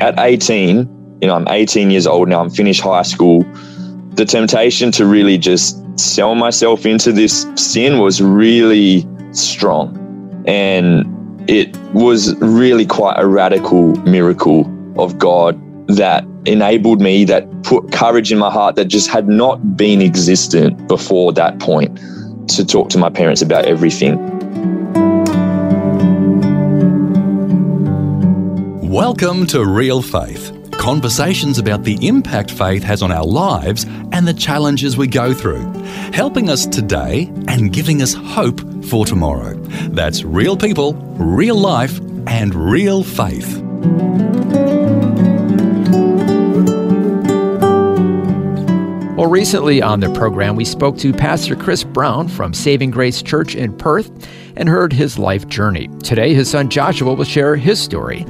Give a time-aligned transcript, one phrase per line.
[0.00, 3.42] at 18, you know, I'm 18 years old now, I'm finished high school.
[4.14, 9.96] The temptation to really just sell myself into this sin was really strong.
[10.46, 14.66] And it was really quite a radical miracle
[15.00, 19.76] of God that enabled me, that put courage in my heart that just had not
[19.76, 21.98] been existent before that point
[22.48, 24.18] to talk to my parents about everything.
[28.90, 30.72] Welcome to Real Faith.
[30.72, 35.62] Conversations about the impact faith has on our lives and the challenges we go through,
[36.12, 39.54] helping us today and giving us hope for tomorrow.
[39.90, 43.62] That's real people, real life, and real faith.
[49.16, 53.54] Well, recently on the program, we spoke to Pastor Chris Brown from Saving Grace Church
[53.54, 54.10] in Perth
[54.56, 55.86] and heard his life journey.
[56.02, 58.26] Today, his son Joshua will share his story.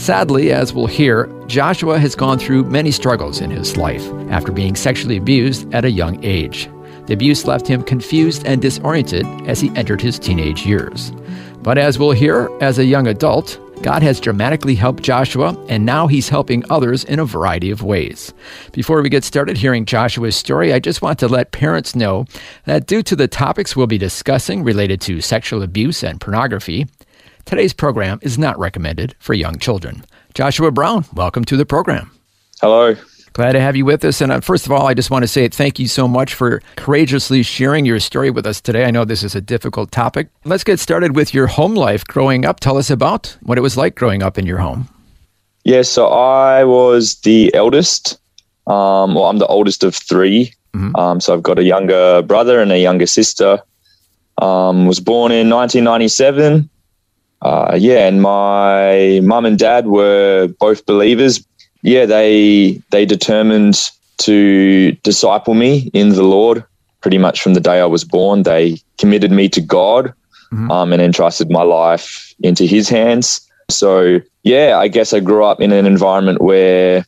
[0.00, 4.74] Sadly, as we'll hear, Joshua has gone through many struggles in his life after being
[4.74, 6.70] sexually abused at a young age.
[7.04, 11.12] The abuse left him confused and disoriented as he entered his teenage years.
[11.60, 16.06] But as we'll hear, as a young adult, God has dramatically helped Joshua, and now
[16.06, 18.32] he's helping others in a variety of ways.
[18.72, 22.24] Before we get started hearing Joshua's story, I just want to let parents know
[22.64, 26.86] that due to the topics we'll be discussing related to sexual abuse and pornography,
[27.44, 30.04] today's program is not recommended for young children.
[30.34, 32.10] Joshua Brown, welcome to the program.
[32.60, 32.94] Hello.
[33.32, 34.20] Glad to have you with us.
[34.20, 36.60] And uh, first of all, I just want to say thank you so much for
[36.76, 38.84] courageously sharing your story with us today.
[38.84, 40.28] I know this is a difficult topic.
[40.44, 42.58] Let's get started with your home life growing up.
[42.60, 44.88] Tell us about what it was like growing up in your home.
[45.64, 48.18] Yeah, so I was the eldest.
[48.66, 50.96] Um, well, I'm the oldest of 3 Mhm.
[50.96, 53.60] Um, so I've got a younger brother and a younger sister.
[54.40, 56.68] Um, was born in 1997.
[57.42, 61.44] Uh, yeah, and my mum and dad were both believers.
[61.82, 66.64] Yeah, they they determined to disciple me in the Lord
[67.00, 68.42] pretty much from the day I was born.
[68.42, 70.12] They committed me to God
[70.52, 70.70] Mhm.
[70.70, 73.40] um, and entrusted my life into His hands.
[73.70, 77.06] So yeah, I guess I grew up in an environment where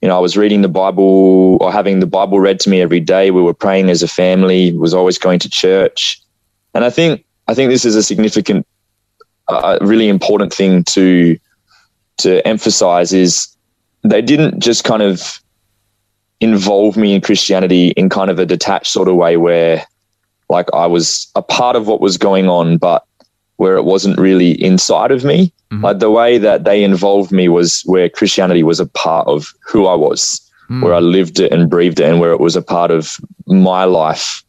[0.00, 3.00] you know I was reading the Bible or having the Bible read to me every
[3.00, 3.30] day.
[3.30, 4.72] We were praying as a family.
[4.72, 6.18] Was always going to church,
[6.72, 8.66] and I think I think this is a significant,
[9.48, 11.38] uh, really important thing to
[12.18, 13.48] to emphasize is
[14.02, 15.40] they didn't just kind of
[16.40, 19.84] involve me in Christianity in kind of a detached sort of way where
[20.48, 23.04] like I was a part of what was going on, but
[23.56, 25.52] where it wasn't really inside of me.
[25.72, 25.82] Mhm.
[25.82, 29.86] Like the way that they involved me was where Christianity was a part of who
[29.86, 30.40] I was,
[30.70, 30.82] Mm.
[30.82, 33.84] where I lived it and breathed it, and where it was a part of my
[33.84, 34.42] life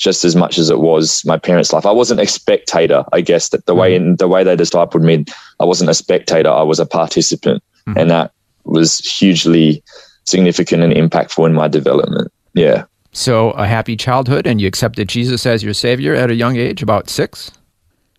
[0.00, 1.84] just as much as it was my parents' life.
[1.84, 5.26] I wasn't a spectator, I guess, that the way in the way they discipled me,
[5.60, 7.62] I wasn't a spectator, I was a participant.
[7.86, 8.00] Mhm.
[8.00, 8.32] And that
[8.64, 9.82] was hugely
[10.24, 12.32] significant and impactful in my development.
[12.54, 12.84] Yeah.
[13.12, 16.82] So, a happy childhood, and you accepted Jesus as your Savior at a young age,
[16.82, 17.50] about six.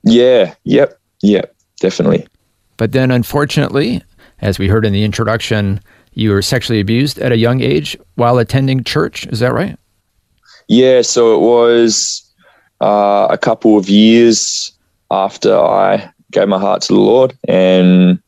[0.04, 0.54] Yeah.
[0.66, 1.00] Yep.
[1.24, 1.56] Yep.
[1.80, 2.28] Definitely.
[2.78, 4.04] But then, unfortunately,
[4.42, 5.80] as we heard in the introduction,
[6.14, 9.26] you were sexually abused at a young age while attending church.
[9.28, 9.78] Is that right?
[10.72, 11.02] Yeah.
[11.02, 12.24] So it was
[12.80, 14.72] uh, a couple of years
[15.12, 17.38] after I gave my heart to the Lord.
[17.46, 18.20] And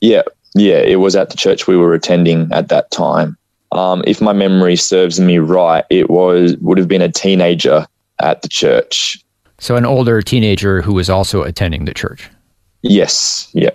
[0.00, 0.22] yeah,
[0.56, 3.38] yeah, it was at the church we were attending at that time.
[3.70, 7.86] Um, if my memory serves me right, it was would have been a teenager
[8.20, 9.24] at the church.
[9.58, 12.28] So, an older teenager who was also attending the church.
[12.82, 13.48] Yes.
[13.52, 13.70] Yeah.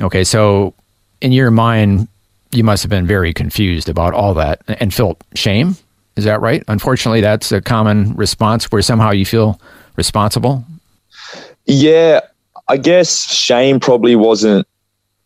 [0.00, 0.74] Okay, so
[1.20, 2.06] in your mind,
[2.52, 5.76] you must have been very confused about all that and felt shame.
[6.16, 6.62] Is that right?
[6.68, 9.60] Unfortunately, that's a common response where somehow you feel
[9.96, 10.64] responsible.
[11.66, 12.20] Yeah,
[12.68, 14.66] I guess shame probably wasn't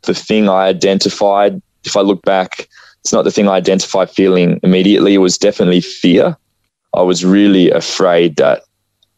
[0.03, 1.61] the thing I identified.
[1.85, 2.69] If I look back,
[3.01, 5.15] it's not the thing I identified feeling immediately.
[5.15, 6.37] It was definitely fear.
[6.95, 8.63] I was really afraid that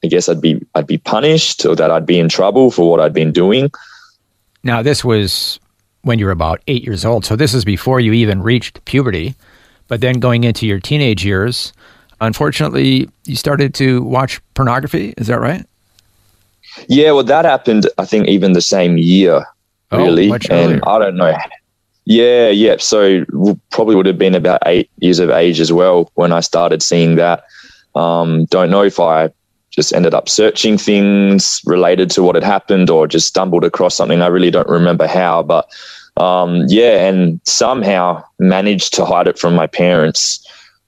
[0.05, 3.01] I guess I'd be I'd be punished or that I'd be in trouble for what
[3.01, 3.71] I'd been doing.
[4.63, 5.59] Now, this was
[6.03, 7.25] when you were about eight years old.
[7.25, 9.35] So, this is before you even reached puberty.
[9.89, 11.73] But then going into your teenage years,
[12.21, 15.15] unfortunately, you started to watch pornography.
[15.17, 15.67] Is that right?
[16.89, 17.89] Yeah, well, that happened.
[17.99, 19.45] I think even the same year.
[19.91, 20.31] Oh, really.
[20.31, 20.81] and earlier.
[20.87, 21.37] I don't know.
[22.05, 22.77] Yeah, yeah.
[22.79, 23.25] So
[23.71, 27.17] probably would have been about eight years of age as well when I started seeing
[27.17, 27.45] that.
[27.95, 29.31] Um, don't know if I
[29.71, 34.23] just ended up searching things related to what had happened or just stumbled across something.
[34.23, 35.69] I really don't remember how, but
[36.19, 40.45] um, yeah, and somehow managed to hide it from my parents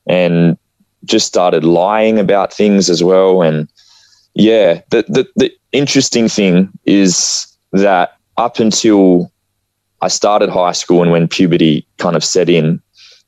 [0.07, 0.59] and
[1.05, 3.43] just started lying about things as well.
[3.43, 3.69] And
[4.35, 9.31] yeah, the, the, the interesting thing is that up until
[10.03, 12.83] I started high school and when puberty kind of set in,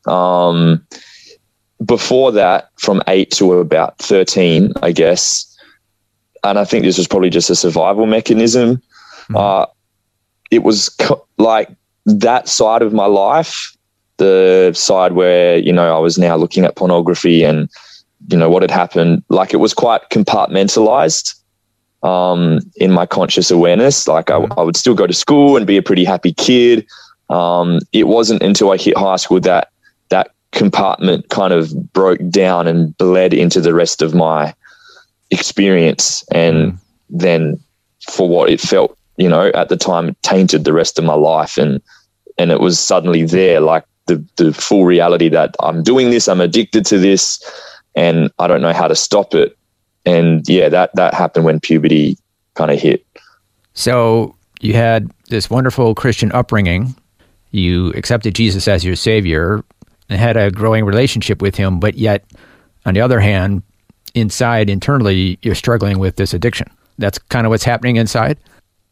[0.06, 0.84] um,
[1.84, 5.48] before that, from eight to about 13, I guess,
[6.44, 8.82] and I think this was probably just a survival mechanism,
[9.34, 9.66] uh,
[10.50, 11.70] it was co- like
[12.06, 13.76] that side of my life,
[14.16, 17.68] the side where, you know, I was now looking at pornography and,
[18.28, 21.34] you know, what had happened, like it was quite compartmentalized
[22.02, 24.06] um, in my conscious awareness.
[24.06, 26.86] Like I, I would still go to school and be a pretty happy kid.
[27.30, 29.68] Um, it wasn't until I hit high school that
[30.10, 34.54] that compartment kind of broke down and bled into the rest of my
[35.30, 36.78] experience, and
[37.08, 37.58] then
[38.10, 41.58] for what it felt, you know, at the time, tainted the rest of my life,
[41.58, 41.80] and
[42.38, 46.40] and it was suddenly there, like the the full reality that I'm doing this, I'm
[46.40, 47.42] addicted to this,
[47.94, 49.56] and I don't know how to stop it
[50.04, 52.16] and yeah, that that happened when puberty
[52.54, 53.06] kind of hit.
[53.74, 56.94] So you had this wonderful Christian upbringing.
[57.50, 59.64] You accepted Jesus as your savior
[60.08, 62.24] and had a growing relationship with him, but yet,
[62.84, 63.62] on the other hand,
[64.14, 66.68] inside, internally, you're struggling with this addiction.
[66.98, 68.38] That's kind of what's happening inside.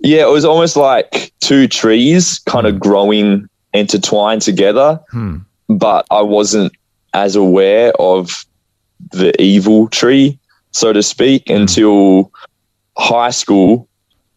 [0.00, 5.38] Yeah, it was almost like two trees kind of growing intertwined together, Hmm.
[5.68, 6.72] but I wasn't
[7.14, 8.44] as aware of
[9.12, 10.38] the evil tree,
[10.72, 12.30] so to speak, until
[12.96, 13.88] high school,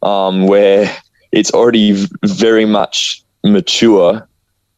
[0.02, 0.90] um, where
[1.32, 4.28] it's already very much mature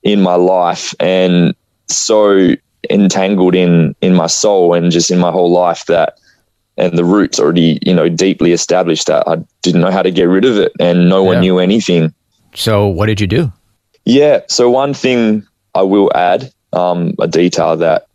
[0.03, 1.53] in my life and
[1.87, 2.53] so
[2.89, 6.17] entangled in in my soul and just in my whole life that
[6.77, 10.25] and the roots already you know deeply established that I didn't know how to get
[10.25, 11.41] rid of it and no one Yeah.
[11.41, 12.13] knew anything
[12.53, 13.51] So what did you do?
[14.05, 14.41] yeah.
[14.47, 18.05] So one thing I will add, um, a detail that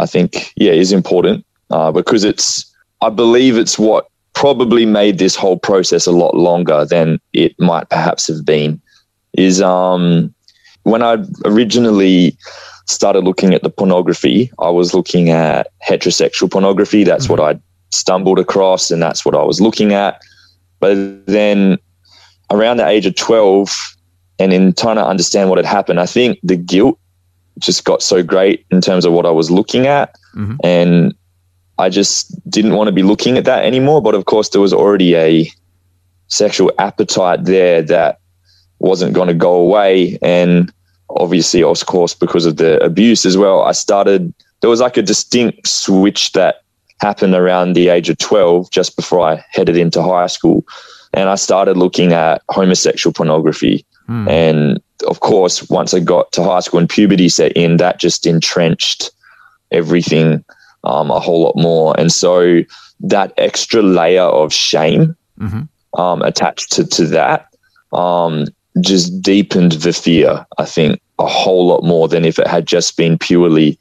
[0.00, 2.64] I think, yeah, is important uh, because it's,
[3.02, 7.88] I believe it's what probably made this whole process a lot longer than it might
[7.90, 8.80] perhaps have been.
[9.34, 10.32] Is um,
[10.84, 12.36] when I originally
[12.86, 17.04] started looking at the pornography, I was looking at heterosexual pornography.
[17.04, 17.60] That's what I
[17.90, 20.20] stumbled across, and that's what I was looking at.
[20.80, 21.78] But then
[22.50, 23.96] around the age of 12,
[24.38, 26.98] and in trying to understand what had happened, I think the guilt
[27.58, 30.14] just got so great in terms of what I was looking at.
[30.36, 30.56] Mhm.
[30.62, 31.14] And
[31.78, 34.00] I just didn't want to be looking at that anymore.
[34.00, 35.50] But of course, there was already a
[36.28, 38.18] sexual appetite there that
[38.78, 40.18] wasn't going to go away.
[40.22, 40.72] And
[41.10, 45.02] obviously, of course, because of the abuse as well, I started, there was like a
[45.02, 46.62] distinct switch that
[47.00, 50.64] happened around the age of 12, just before I headed into high school.
[51.14, 53.84] And I started looking at homosexual pornography.
[54.06, 54.28] Hmm.
[54.28, 58.26] And of course, once I got to high school and puberty set in, that just
[58.26, 59.10] entrenched
[59.70, 60.44] everything
[60.84, 61.98] um, a whole lot more.
[61.98, 62.62] And so
[63.00, 65.68] that extra layer of shame Mhm.
[65.96, 67.46] um, attached to, to that
[67.92, 68.46] um,
[68.80, 72.96] just deepened the fear, I think, a whole lot more than if it had just
[72.96, 73.78] been purely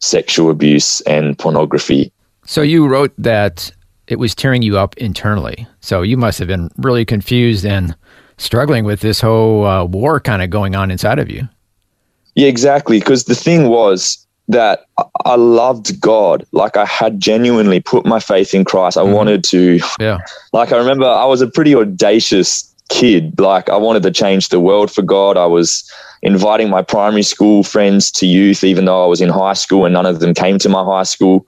[0.00, 2.12] sexual abuse and pornography.
[2.46, 3.70] So you wrote that
[4.06, 5.66] it was tearing you up internally.
[5.80, 7.96] So you must have been really confused and
[8.36, 11.48] struggling with this whole uh, war kind of going on inside of you.
[12.34, 12.98] Yeah, exactly.
[12.98, 14.84] Because the thing was that
[15.24, 16.44] I- loved God.
[16.52, 18.98] Like I had genuinely put my faith in Christ.
[18.98, 19.12] I Mhm.
[19.14, 20.18] wanted to, Yeah.
[20.52, 23.38] like, I remember I was a pretty audacious kid.
[23.40, 25.36] Like, I wanted to change the world for God.
[25.36, 25.90] I was
[26.22, 29.92] inviting my primary school friends to youth, even though I was in high school and
[29.92, 31.46] none of them came to my high school.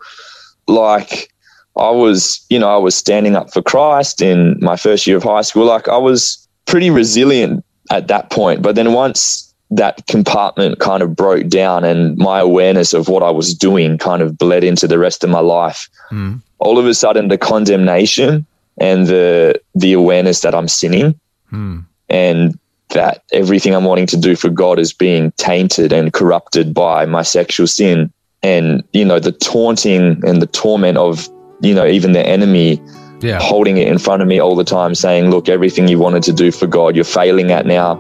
[0.69, 1.33] Like,
[1.77, 5.23] I was, you know, I was standing up for Christ in my first year of
[5.23, 5.67] high school.
[5.67, 8.63] Like, I was pretty resilient at that point.
[8.63, 13.31] But then once that compartment kind of broke down and my awareness of what I
[13.31, 16.35] was doing kind of bled into the rest of my life, Hmm.
[16.61, 18.47] all of a sudden the condemnation
[18.79, 21.19] and the the awareness that I'm sinning
[21.51, 21.79] Hmm.
[22.09, 22.59] and
[22.91, 27.23] that everything I'm wanting to do for God is being tainted and corrupted by my
[27.23, 28.13] sexual sin.
[28.45, 31.29] And, you know, the taunting and the torment of,
[31.63, 32.81] you know, even the enemy
[33.23, 33.41] Yeah.
[33.41, 36.33] holding it in front of me all the time, saying, Look, everything you wanted to
[36.33, 37.99] do for God, you're failing at now.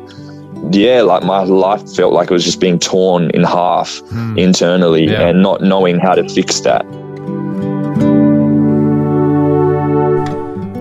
[0.70, 4.38] Yeah, like my life felt like it was just being torn in half Hmm.
[4.38, 5.26] internally Yeah.
[5.28, 6.84] and not knowing how to fix that.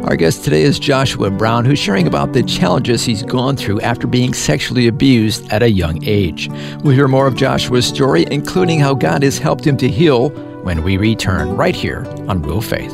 [0.05, 4.05] Our guest today is Joshua Brown, who's sharing about the challenges he's gone through after
[4.05, 6.47] being sexually abused at a young age.
[6.83, 10.29] We'll hear more of Joshua's story, including how God has helped him to heal
[10.61, 12.93] when we return right here on Real Faith.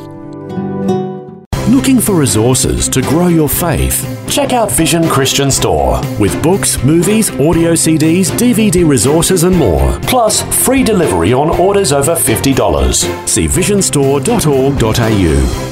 [1.68, 4.08] Looking for resources to grow your faith?
[4.26, 9.98] Check out Vision Christian Store with books, movies, audio CDs, DVD resources, and more.
[10.00, 13.28] Plus, free delivery on orders over $50.
[13.28, 15.71] See visionstore.org.au.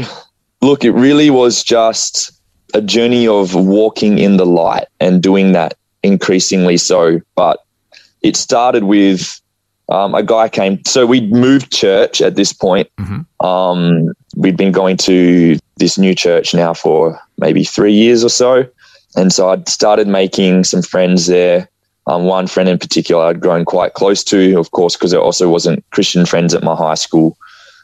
[0.61, 2.31] look, it really was just
[2.73, 7.19] a journey of walking in the light and doing that increasingly so.
[7.35, 7.59] But
[8.21, 9.41] it started with
[9.89, 10.83] um, a guy came.
[10.85, 12.89] So we'd moved church at this point.
[12.97, 13.45] Mm-hmm.
[13.45, 18.67] Um, we'd been going to this new church now for maybe three years or so.
[19.15, 21.69] And so I'd started making some friends there.
[22.07, 25.49] Um, one friend in particular I'd grown quite close to, of course, because there also
[25.49, 27.37] wasn't Christian friends at my high school.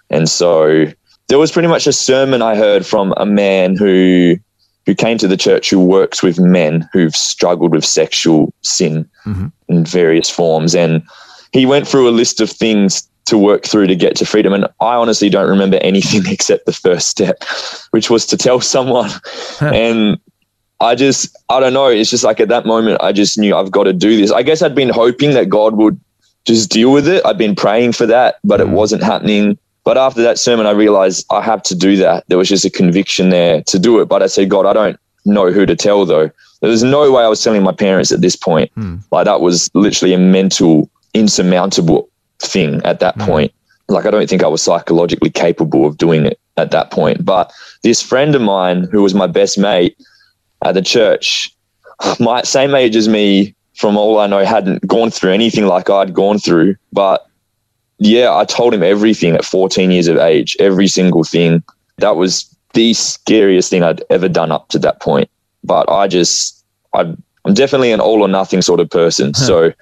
[0.10, 0.86] And so
[1.28, 4.36] there was pretty much a sermon I heard from a man who
[4.86, 9.48] who came to the church who works with men who've struggled with sexual sin mm-hmm.
[9.68, 10.76] in various forms.
[10.76, 11.04] And
[11.52, 14.54] he went through a list of things to work through to get to freedom.
[14.54, 17.44] And I honestly don't remember anything except the first step,
[17.92, 19.10] which was to tell someone.
[19.62, 20.20] and
[20.80, 21.88] I just, I don't know.
[21.88, 24.32] It's just like at that moment, I just knew I've got to do this.
[24.32, 26.00] I guess I'd been hoping that God would
[26.46, 27.24] just deal with it.
[27.26, 28.64] I'd been praying for that, but mm.
[28.64, 29.58] it wasn't happening.
[29.84, 32.24] But after that sermon, I realized I have to do that.
[32.28, 34.06] There was just a conviction there to do it.
[34.06, 36.32] But I said, God, I don't know who to tell though.
[36.62, 38.72] There was no way I was telling my parents at this point.
[38.76, 39.02] Mm.
[39.12, 43.26] Like that was literally a mental, insurmountable thing at that mm.
[43.26, 43.54] point.
[43.88, 47.26] Like I don't think I was psychologically capable of doing it at that point.
[47.26, 47.52] But
[47.84, 49.98] this friend of mine, who was my best mate,
[50.64, 51.54] at the church,
[52.20, 56.14] my same age as me, from all I know, hadn't gone through anything like I'd
[56.14, 56.76] gone through.
[56.94, 57.26] But
[57.98, 61.64] yeah, I told him everything at 14 years of age, every single thing.
[61.98, 65.30] That was the scariest thing I'd ever done up to that point.
[65.64, 66.64] But I just,
[66.96, 67.02] I,
[67.46, 69.34] I'm definitely an all or nothing sort of person.
[69.36, 69.46] Huh.
[69.46, 69.74] So,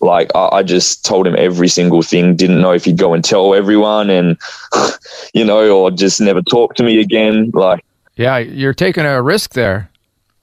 [0.00, 2.36] like, I, I, just told him every single thing.
[2.36, 4.38] Didn't know if he'd go and tell everyone, and
[5.34, 7.50] you know, or just never talk to me again.
[7.52, 7.84] Like,
[8.16, 9.90] yeah, you're taking a risk there.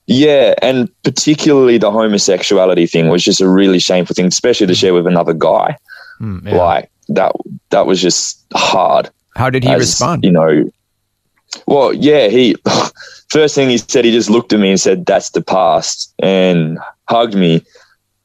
[0.07, 4.93] Yeah, and particularly the homosexuality thing was just a really shameful thing, especially to share
[4.93, 5.77] with another guy.
[6.21, 6.57] Mm, yeah.
[6.57, 7.31] Like that,
[7.69, 9.09] that was just hard.
[9.35, 10.23] How did he as, respond?
[10.23, 10.71] You know,
[11.65, 12.55] well, yeah, he
[13.29, 16.77] first thing he said, he just looked at me and said, "That's the past," and
[17.09, 17.63] hugged me.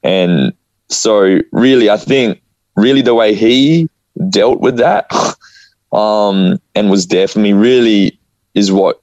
[0.03, 0.53] And
[0.91, 2.43] so, really, I think
[2.77, 3.89] really the way he
[4.29, 5.11] dealt with that
[5.93, 8.19] um, and was there for me really
[8.55, 9.01] is what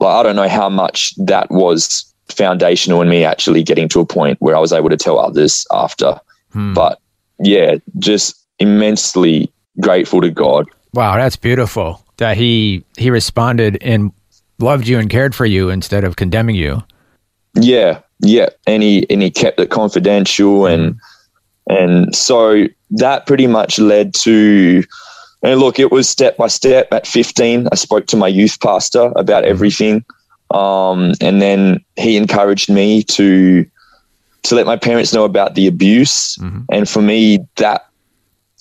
[0.00, 4.06] like I don't know how much that was foundational in me actually getting to a
[4.06, 6.20] point where I was able to tell others after.
[6.52, 6.74] Hmm.
[6.74, 7.00] But
[7.38, 10.68] yeah, just immensely grateful to God.
[10.94, 14.12] Wow, that's beautiful that he he responded and
[14.58, 16.82] loved you and cared for you instead of condemning you.
[17.54, 20.98] Yeah, yeah, and he and he kept it confidential and
[21.70, 24.82] and so that pretty much led to
[25.42, 26.92] and look, it was step by step.
[26.92, 29.50] At 15, I spoke to my youth pastor about hmm.
[29.50, 30.04] everything.
[30.50, 33.64] Um, and then he encouraged me to
[34.42, 36.36] to let my parents know about the abuse.
[36.36, 36.60] Mm-hmm.
[36.70, 37.86] And for me, that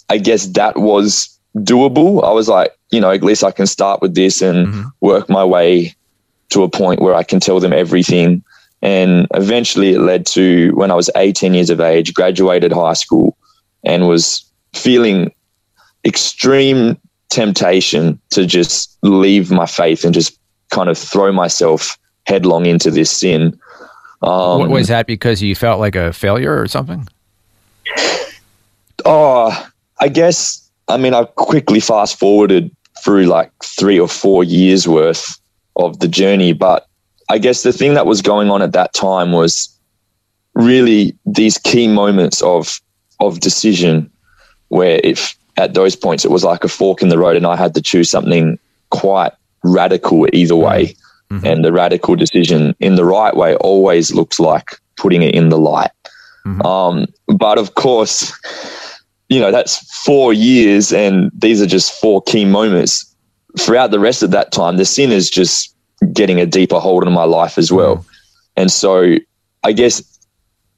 [0.10, 2.24] I guess that was doable.
[2.24, 4.88] I was like, you know, at least I can start with this and mm-hmm.
[5.00, 5.96] work my way
[6.50, 8.44] to a point where I can tell them everything.
[8.82, 13.38] And eventually it led to when I was 18 years of age, graduated high school
[13.84, 15.34] and was feeling
[16.06, 16.98] extreme
[17.30, 20.40] temptation to just leave my faith and just
[20.72, 23.60] kind of throw myself headlong into this sin.
[24.22, 27.08] Um, was that because you felt like a failure or something?
[29.06, 29.70] Oh,
[30.00, 35.40] I guess I mean, I quickly fast forwarded through like three or four years worth
[35.76, 36.52] of the journey.
[36.52, 36.88] But
[37.30, 39.70] I guess the thing that was going on at that time was
[40.56, 42.82] really these key moments of
[43.20, 44.10] of decision
[44.70, 47.56] where if at those points it was like a fork in the road and I
[47.56, 48.58] had to choose something
[48.90, 49.34] quite
[49.64, 50.96] radical either way.
[51.32, 51.46] Mm-hmm.
[51.46, 55.60] And the radical decision in the right way always looks like putting it in the
[55.60, 55.92] light.
[56.46, 56.66] Mm-hmm.
[56.66, 58.34] Um, but of course,
[59.28, 63.06] you know, that's four years and these are just four key moments.
[63.60, 65.76] Throughout the rest of that time, the sin is just
[66.14, 67.98] getting a deeper hold on my life as well.
[67.98, 68.10] Mm-hmm.
[68.58, 69.16] And so
[69.64, 70.04] I guess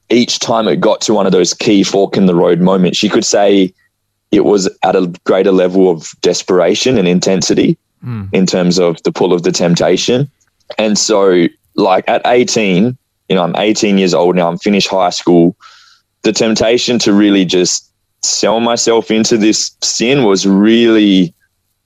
[0.09, 3.09] each time it got to one of those key fork in the road moments, you
[3.09, 3.73] could say
[4.31, 8.29] it was at a greater level of desperation and intensity mm.
[8.33, 10.29] in terms of the pull of the temptation.
[10.77, 12.97] And so, like at 18,
[13.29, 15.55] you know, I'm 18 years old now, I'm finished high school.
[16.23, 17.91] The temptation to really just
[18.23, 21.33] sell myself into this sin was really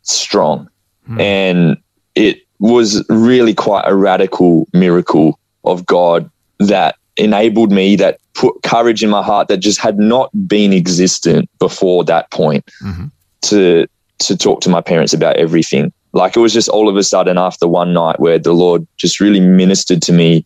[0.02, 0.70] strong.
[1.10, 1.22] Mm.
[1.22, 1.78] And
[2.16, 6.30] it was really quite a radical miracle of God
[6.60, 11.50] that enabled me, that put courage in my heart that just had not been existent
[11.60, 13.06] before that point mm-hmm.
[13.42, 15.92] to to talk to my parents about everything.
[16.14, 19.20] Like it was just all of a sudden after one night where the Lord just
[19.20, 20.46] really ministered to me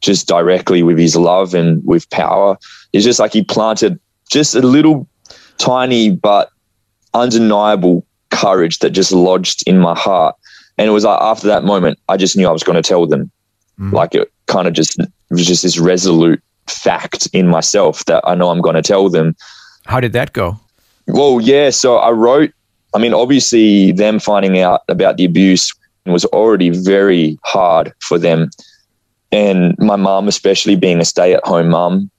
[0.00, 2.58] just directly with his love and with power.
[2.92, 3.98] It's just like he planted
[4.30, 5.08] just a little
[5.58, 6.50] tiny but
[7.14, 10.34] undeniable courage that just lodged in my heart.
[10.78, 13.06] And it was like after that moment, I just knew I was going to tell
[13.06, 13.30] them.
[13.78, 13.92] Mm.
[13.92, 18.34] Like it kind of just it was just this resolute fact in myself that I
[18.34, 19.36] know I'm going to tell them.
[19.86, 20.58] How did that go?
[21.06, 21.70] Well, yeah.
[21.70, 22.52] So I wrote
[22.94, 25.74] I mean, obviously, them finding out about the abuse
[26.06, 28.50] was already very hard for them.
[29.32, 32.10] And my mom, especially being a stay at home mom,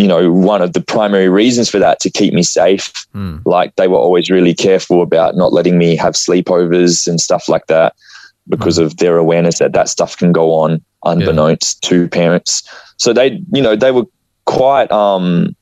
[0.00, 2.90] you know, one of the primary reasons for that to keep me safe.
[3.14, 3.42] Mm.
[3.44, 7.66] Like they were always really careful about not letting me have sleepovers and stuff like
[7.66, 7.94] that
[8.48, 8.84] because mm.
[8.84, 11.88] of their awareness that that stuff can go on unbeknownst yeah.
[11.90, 12.62] to parents.
[12.96, 14.06] So they, you know, they were
[14.46, 15.54] quite um,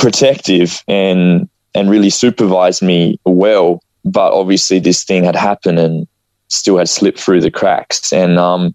[0.00, 3.80] protective and and really supervised me well.
[4.04, 6.08] But obviously, this thing had happened and
[6.48, 8.12] still had slipped through the cracks.
[8.12, 8.74] And um,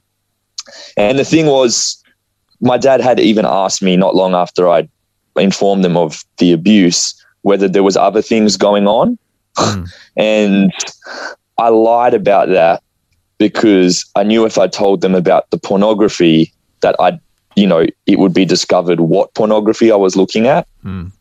[0.95, 2.01] and the thing was,
[2.61, 4.87] my dad had even asked me not long after I
[5.35, 9.17] informed them of the abuse whether there was other things going on,
[9.57, 9.89] mm.
[10.17, 10.73] and
[11.57, 12.83] I lied about that
[13.37, 17.19] because I knew if I told them about the pornography that I'd
[17.55, 20.67] you know it would be discovered what pornography I was looking at.
[20.83, 21.11] Mm.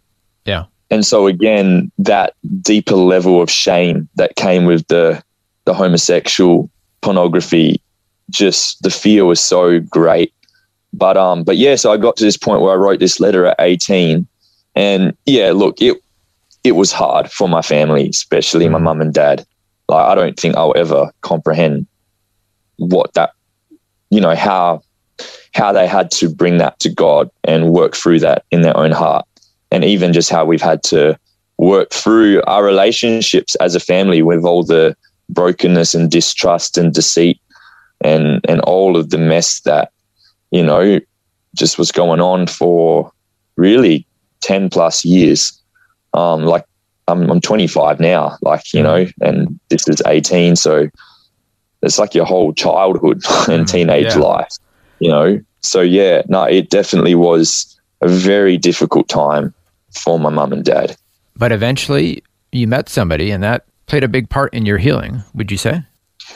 [0.45, 0.65] Yeah.
[0.91, 5.23] And so again, that deeper level of shame that came with the
[5.65, 6.71] the homosexual
[7.01, 7.81] pornography,
[8.31, 10.33] just the fear was so great.
[10.93, 13.47] But um, but yeah, so I got to this point where I wrote this letter
[13.47, 14.27] at 18.
[14.75, 15.99] And yeah, look, it
[16.65, 19.47] it was hard for my family, especially my mum and dad.
[19.89, 21.87] Like I don't think I'll ever comprehend
[22.79, 23.31] what that
[24.11, 24.83] you know, how
[25.55, 28.93] how they had to bring that to God and work through that in their own
[28.93, 29.27] heart
[29.71, 31.19] and even just how we've had to
[31.57, 34.95] work through our relationships as a family with all the
[35.31, 37.41] brokenness and distrust and deceit
[38.03, 39.91] and and all of the mess that
[40.51, 41.01] you know
[41.55, 43.11] just was going on for
[43.57, 44.07] really
[44.41, 45.61] 10 plus years
[46.15, 46.65] um like
[47.09, 50.89] I'm, I'm 25 now like you know and this is 18 so
[51.83, 54.19] it's like your whole childhood and mm, teenage yeah.
[54.19, 54.53] life
[54.99, 59.55] you know so yeah no it definitely was a very difficult time
[59.91, 60.97] for my mum and dad.
[61.37, 65.51] But eventually you met somebody and that played a big part in your healing, would
[65.51, 65.83] you say?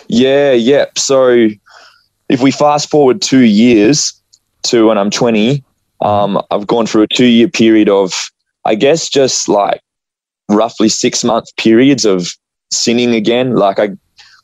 [0.09, 0.87] Yeah, yeah.
[0.97, 1.49] So
[2.31, 4.15] if we fast forward two years
[4.63, 5.65] to when I'm 20,
[6.01, 8.31] um, I've gone through a two year period of,
[8.65, 9.83] I guess, just like
[10.49, 12.29] roughly six month periods of
[12.71, 13.57] sinning again.
[13.57, 13.91] Like I,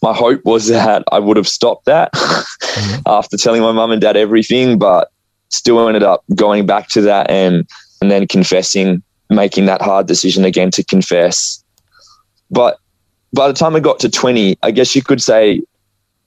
[0.03, 3.01] my hope was that I would have stopped that mm-hmm.
[3.07, 5.11] after telling my mum and dad everything, but
[5.49, 7.67] still ended up going back to that and
[8.03, 11.63] and then confessing making that hard decision again to confess.
[12.51, 12.79] But
[13.33, 15.63] by the time I got to 20, I guess you could say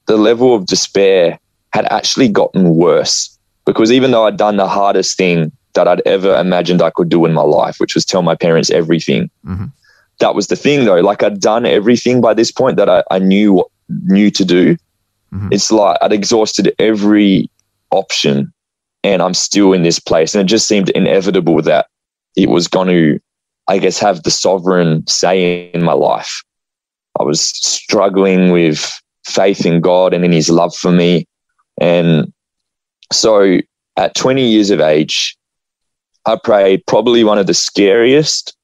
[0.07, 1.39] the level of despair
[1.73, 6.35] had actually gotten worse because even though I'd done the hardest thing that I'd ever
[6.35, 9.65] imagined I could do in my life, which was tell my parents everything, mm-hmm.
[10.19, 10.99] that was the thing though.
[10.99, 14.75] Like I'd done everything by this point that I, I knew knew to do.
[15.33, 15.49] Mm-hmm.
[15.51, 17.49] It's like I'd exhausted every
[17.91, 18.51] option
[19.03, 20.33] and I'm still in this place.
[20.33, 21.87] And it just seemed inevitable that
[22.35, 23.19] it was going to,
[23.67, 26.43] I guess, have the sovereign say in my life.
[27.19, 28.91] I was struggling with
[29.25, 31.25] faith in God and in his love for me.
[31.79, 32.31] And
[33.11, 33.59] so
[33.97, 35.37] at 20 years of age,
[36.25, 38.55] I prayed probably one of the scariest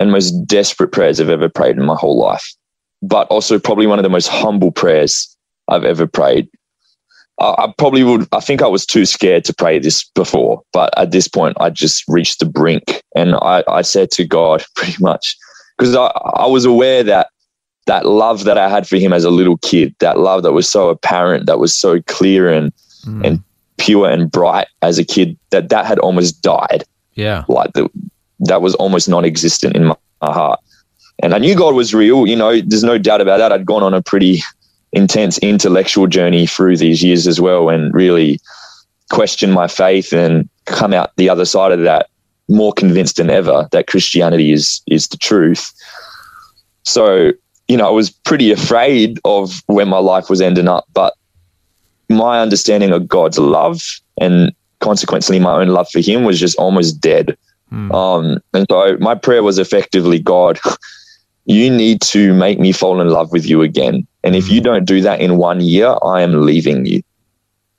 [0.00, 2.44] and most desperate prayers I've ever prayed in my whole life,
[3.02, 5.36] but also probably one of the most humble prayers
[5.68, 6.48] I've ever prayed.
[7.40, 11.10] I, probably would, I think I was too scared to pray this before, but at
[11.10, 15.36] this point, I just reached the brink and I, I said to God pretty much,
[15.76, 17.28] because I, I was aware that
[17.86, 20.70] that love that I had for him as a little kid, that love that was
[20.70, 22.72] so apparent, that was so clear and
[23.04, 23.24] mm.
[23.24, 23.42] and
[23.76, 26.84] pure and bright as a kid, that that had almost died.
[27.14, 27.88] Yeah, like the,
[28.40, 30.60] that was almost non-existent in my, my heart.
[31.22, 32.26] And I knew God was real.
[32.26, 33.52] You know, there's no doubt about that.
[33.52, 34.42] I'd gone on a pretty
[34.92, 38.40] intense intellectual journey through these years as well, and really
[39.10, 42.08] questioned my faith and come out the other side of that
[42.48, 45.72] more convinced than ever that Christianity is is the truth.
[46.82, 47.32] So
[47.68, 51.14] you know, I was pretty afraid of where my life was ending up, but
[52.08, 53.82] my understanding of God's love
[54.20, 57.36] and consequently my own love for Him was just almost dead.
[57.72, 57.92] Mm.
[57.94, 60.60] Um, and so my prayer was effectively, God,
[61.46, 64.06] you need to make me fall in love with you again.
[64.22, 64.64] And if you hmm.
[64.64, 67.02] don't do that in one year, I am leaving you.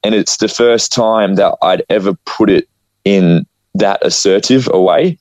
[0.03, 2.69] And it's the first time that I'd ever put it
[3.05, 5.17] in that assertive a way.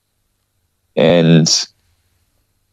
[0.97, 1.49] And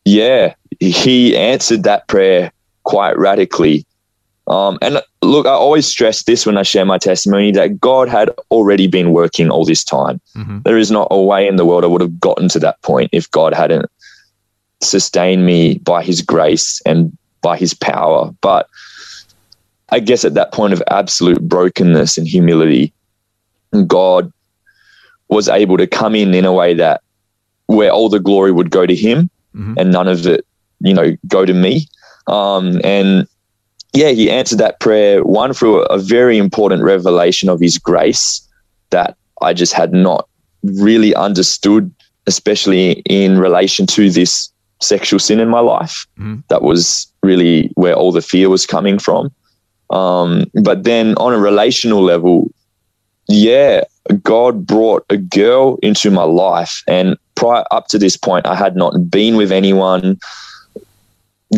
[0.03, 2.51] yeah, he answered that prayer
[2.83, 3.85] quite radically.
[4.47, 8.29] Um, and look, I always stress this when I share my testimony that God had
[8.49, 10.19] already been working all this time.
[10.35, 10.59] Mm-hmm.
[10.63, 13.09] There is not a way in the world I would have gotten to that point
[13.13, 13.89] if God hadn't
[14.81, 18.31] sustained me by his grace and by his power.
[18.41, 18.67] But
[19.89, 22.93] I guess at that point of absolute brokenness and humility,
[23.87, 24.31] God
[25.27, 27.01] was able to come in in a way that
[27.67, 29.75] where all the glory would go to him mm-hmm.
[29.77, 30.45] and none of it
[30.83, 31.87] you know, go to me.
[32.27, 33.27] Um, and
[33.93, 38.47] yeah, he answered that prayer one through a, very important revelation of his grace
[38.91, 40.27] that I just had not
[40.63, 41.93] really understood,
[42.27, 46.05] especially in relation to this sexual sin in my life.
[46.17, 46.43] Mm.
[46.47, 49.31] That was really where all the fear was coming from.
[49.89, 52.49] Um, but then on a relational level,
[53.27, 53.83] yeah,
[54.23, 56.81] God brought a girl into my life.
[56.87, 60.17] And prior up to this point, I had not been with anyone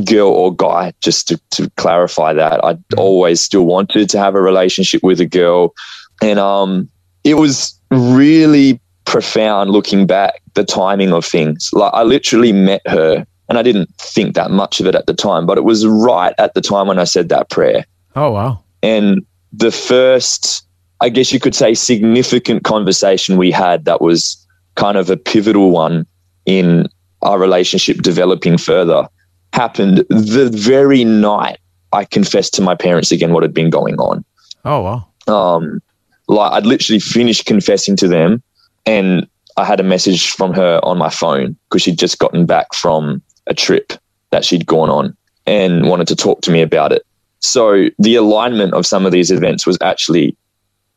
[0.02, 2.64] girl or guy, just to, to clarify that.
[2.64, 5.74] I always still wanted to have a relationship with a girl.
[6.22, 6.90] And um,
[7.24, 11.70] it was really profound looking back, the timing of things.
[11.74, 15.14] Like I literally met her and I didn't think that much of it at the
[15.14, 17.86] time, but it was right at the time when I said that prayer.
[18.16, 18.64] Oh, wow.
[18.82, 20.66] And the first,
[21.02, 24.38] I guess you could say, significant conversation we had that was
[24.76, 26.06] kind of a pivotal one
[26.46, 26.88] in
[27.22, 29.08] our relationship developing further
[29.54, 31.60] happened the very night
[31.94, 34.26] I confessed to my parents again what had been going on.
[34.66, 35.08] Oh wow.
[35.28, 35.82] Um,
[36.28, 38.42] like I'd literally finished confessing to them,
[38.86, 42.74] and I had a message from her on my phone because she'd just gotten back
[42.74, 43.94] from a trip
[44.32, 47.06] that she'd gone on and wanted to talk to me about it.
[47.40, 50.36] So the alignment of some of these events was actually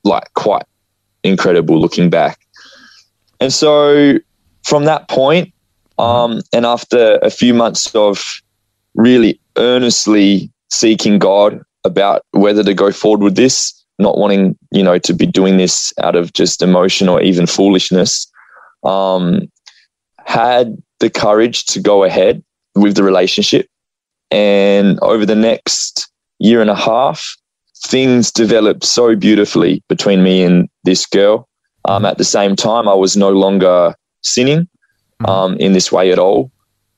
[0.04, 0.64] like quite
[1.24, 2.38] incredible looking back.
[3.40, 4.18] And so
[4.64, 5.52] from that point,
[5.98, 8.40] um, and after a few months of
[8.96, 14.98] really earnestly seeking God about whether to go forward with this, not wanting, you know,
[14.98, 18.26] to be doing this out of just emotion or even foolishness,
[18.82, 19.50] um,
[20.24, 22.42] had the courage to go ahead
[22.74, 23.68] with the relationship.
[24.30, 27.36] And over the next year and a half,
[27.86, 31.48] things developed so beautifully between me and this girl.
[31.84, 34.68] Um, at the same time, I was no longer sinning
[35.22, 35.26] mm-hmm.
[35.26, 36.50] um, in this way at all.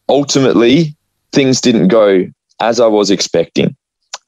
[0.09, 0.97] Ultimately,
[1.33, 2.27] things didn't go
[2.61, 3.77] as I was expecting.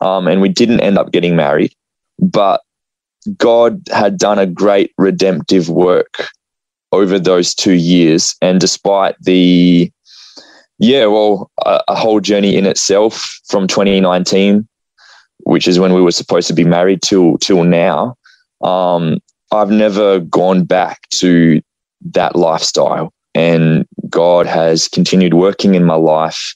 [0.00, 1.74] Um, and we didn't end up getting married.
[2.18, 2.62] But
[3.36, 6.28] God had done a great redemptive work
[6.92, 8.34] over those two years.
[8.40, 9.90] And despite the,
[10.78, 14.66] yeah, well, a, a whole journey in itself from 2019,
[15.44, 18.14] which is when we were supposed to be married, till till now,
[18.62, 19.18] um,
[19.52, 21.62] I've never gone back to
[22.12, 23.12] that lifestyle.
[23.34, 26.54] And God has continued working in my life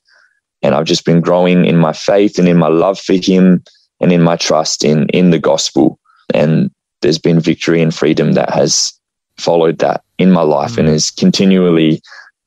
[0.65, 3.63] and I've just been growing in my faith and in my love for Him
[4.01, 5.99] and in my trust in in the gospel.
[6.33, 6.71] And
[7.03, 8.93] there's been victory and freedom that has
[9.37, 10.81] followed that in my life mm-hmm.
[10.81, 10.95] and mm.
[10.95, 12.01] is continually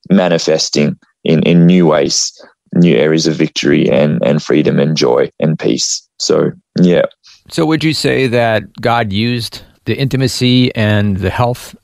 [0.10, 2.32] manifesting in in new ways,
[2.73, 6.01] new areas of victory and and freedom and joy and peace.
[6.19, 6.51] So
[6.82, 7.06] yeah.
[7.49, 11.75] So would you say that God used the intimacy and the health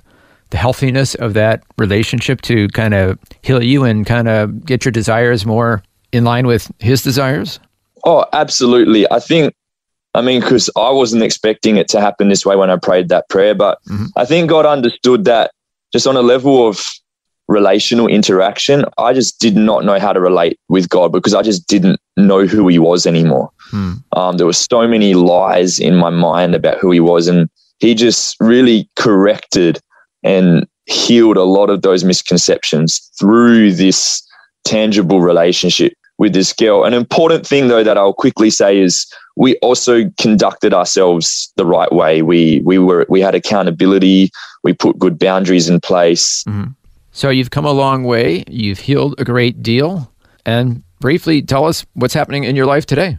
[0.50, 4.92] the healthiness of that relationship to kind of heal you and kind of get your
[4.92, 5.82] desires more
[6.14, 7.60] in line with his desires?
[8.06, 9.10] Oh, absolutely.
[9.12, 9.54] I think,
[10.14, 13.28] I mean, because I wasn't expecting it to happen this way when I prayed that
[13.30, 14.06] prayer, but mm-hmm.
[14.16, 15.52] I think God understood that
[15.92, 16.82] just on a level of
[17.48, 21.68] relational interaction, I just did not know how to relate with God because I just
[21.68, 23.50] didn't know who He was anymore.
[23.58, 23.94] Hmm.
[24.16, 27.50] Um, there were so many lies in my mind about who He was, and
[27.80, 29.80] He just really corrected
[30.24, 34.22] and healed a lot of those misconceptions through this
[34.66, 35.94] tangible relationship
[36.24, 36.86] with this girl.
[36.86, 39.06] An important thing, though, that I'll quickly say is
[39.36, 42.22] we also conducted ourselves the right way.
[42.22, 44.32] We we were we had accountability.
[44.64, 46.46] We put good boundaries in place.
[46.46, 46.72] Mm-hmm.
[47.12, 48.46] So you've come a long way.
[48.48, 50.10] You've healed a great deal.
[50.46, 53.18] And briefly, tell us what's happening in your life today.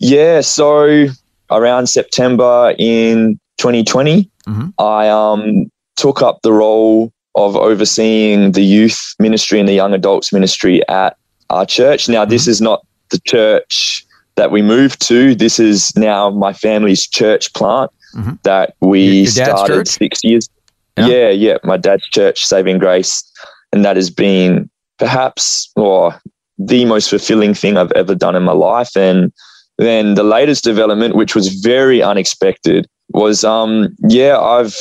[0.00, 0.40] Yeah.
[0.40, 1.06] So
[1.50, 4.68] around September in 2020, mm-hmm.
[4.78, 10.32] I um, took up the role of overseeing the youth ministry and the young adults
[10.32, 11.16] ministry at
[11.50, 12.08] our church.
[12.08, 12.50] Now, this mm-hmm.
[12.50, 14.04] is not the church
[14.36, 15.34] that we moved to.
[15.34, 18.32] This is now my family's church plant mm-hmm.
[18.42, 19.88] that we started church?
[19.88, 20.48] six years.
[20.96, 21.06] Yeah.
[21.06, 23.24] yeah, yeah, my dad's church, Saving Grace,
[23.72, 26.20] and that has been perhaps or
[26.56, 28.96] the most fulfilling thing I've ever done in my life.
[28.96, 29.32] And
[29.78, 34.76] then the latest development, which was very unexpected, was um, yeah, I've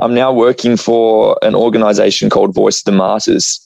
[0.00, 3.60] I'm now working for an organization called Voice of the Martyrs.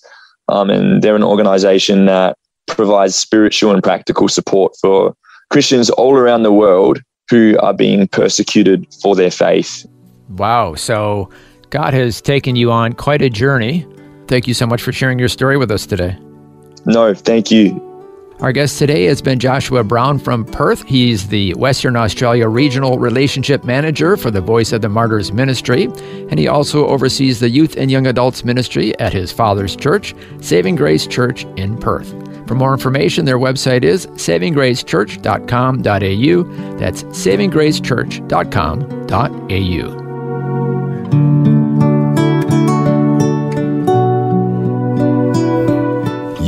[0.48, 5.14] Um, and they're an organization that provides spiritual and practical support for
[5.50, 7.00] Christians all around the world
[7.31, 9.87] who are being persecuted for their faith.
[10.31, 10.74] Wow.
[10.74, 11.31] So
[11.70, 13.87] God has taken you on quite a journey.
[14.26, 16.18] Thank you so much for sharing your story with us today.
[16.87, 17.91] No, thank you.
[18.42, 20.83] Our guest today has been Joshua Brown from Perth.
[20.83, 26.40] He's the Western Australia Regional Relationship Manager for the Voice of the Martyrs Ministry, and
[26.40, 31.07] he also oversees the Youth and Young Adults Ministry at his father's church, Saving Grace
[31.07, 32.11] Church in Perth.
[32.48, 36.78] For more information, their website is savinggracechurch.com.au.
[36.78, 40.01] That's savinggracechurch.com.au.